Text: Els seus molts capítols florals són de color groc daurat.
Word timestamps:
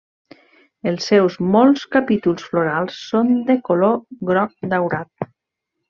Els 0.91 1.09
seus 1.11 1.35
molts 1.57 1.85
capítols 1.97 2.47
florals 2.55 2.99
són 3.13 3.31
de 3.53 3.61
color 3.71 3.97
groc 4.33 4.59
daurat. 4.77 5.33